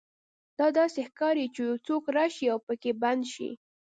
دا 0.59 0.67
داسې 0.79 0.99
ښکاري 1.09 1.45
چې 1.53 1.61
یو 1.69 1.75
څوک 1.87 2.03
راشي 2.15 2.45
او 2.53 2.59
پکې 2.67 2.91
بند 3.01 3.23
شي 3.33 3.49